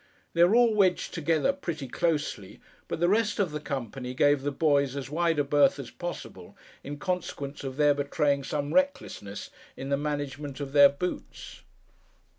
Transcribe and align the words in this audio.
They 0.33 0.43
were 0.43 0.55
all 0.55 0.73
wedged 0.73 1.13
together, 1.13 1.53
pretty 1.53 1.87
closely; 1.87 2.59
but 2.87 2.99
the 2.99 3.07
rest 3.07 3.37
of 3.37 3.51
the 3.51 3.59
company 3.59 4.15
gave 4.15 4.41
the 4.41 4.51
boys 4.51 4.95
as 4.95 5.11
wide 5.11 5.37
a 5.37 5.43
berth 5.43 5.77
as 5.77 5.91
possible, 5.91 6.57
in 6.83 6.97
consequence 6.97 7.63
of 7.63 7.77
their 7.77 7.93
betraying 7.93 8.43
some 8.43 8.73
recklessness 8.73 9.51
in 9.77 9.89
the 9.89 9.97
management 9.97 10.59
of 10.59 10.71
their 10.73 10.89
boots. 10.89 11.61